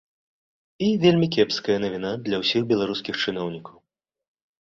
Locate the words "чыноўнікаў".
3.25-3.75